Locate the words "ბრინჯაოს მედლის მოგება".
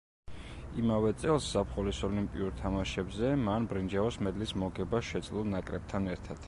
3.75-5.05